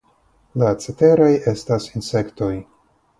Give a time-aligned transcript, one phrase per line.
[0.61, 2.51] La ceteraj estas insektoj.